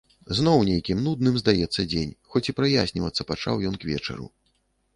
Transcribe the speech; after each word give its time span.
Зноў 0.37 0.61
нейкім 0.69 1.03
нудным 1.07 1.35
здаецца 1.41 1.85
дзень, 1.91 2.15
хоць 2.31 2.43
і 2.49 2.57
праяснівацца 2.63 3.21
пачаў 3.33 3.55
ён 3.73 3.81
к 3.85 3.93
вечару. 3.95 4.25